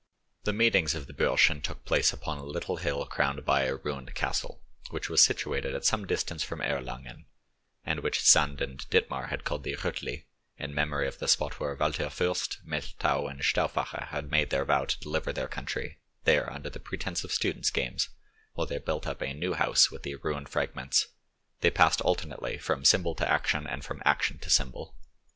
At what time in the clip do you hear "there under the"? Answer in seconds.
16.23-16.79